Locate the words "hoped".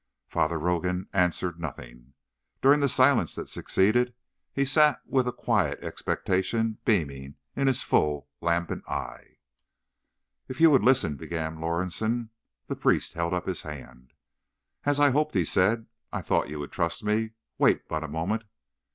15.11-15.35